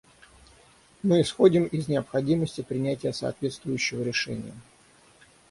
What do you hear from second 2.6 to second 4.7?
принятия соответствующего решения.